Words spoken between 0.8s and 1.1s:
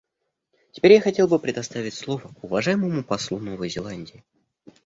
я